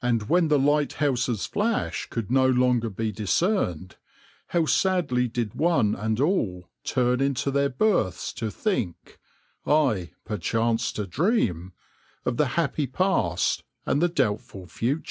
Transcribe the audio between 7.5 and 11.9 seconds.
their berths to think ay, 'perchance to dream'